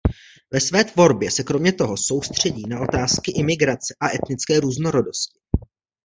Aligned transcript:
Ve 0.53 0.59
své 0.59 0.83
tvorbě 0.83 1.31
se 1.31 1.43
kromě 1.43 1.73
toho 1.73 1.97
soustředí 1.97 2.63
na 2.67 2.79
otázky 2.81 3.31
imigrace 3.31 3.95
a 3.99 4.15
etnické 4.15 4.59
různorodosti. 4.59 5.39